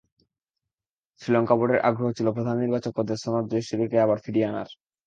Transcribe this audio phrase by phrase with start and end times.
[1.21, 4.69] শ্রীলঙ্কা বোর্ডের আগ্রহ ছিল প্রধান নির্বাচক পদে সনাৎ জয়াসুরিয়াকে আবার ফিরিয়ে আনার।